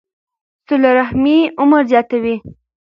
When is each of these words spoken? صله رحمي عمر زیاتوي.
صله 0.67 0.89
رحمي 0.99 1.37
عمر 1.59 1.81
زیاتوي. 1.91 2.35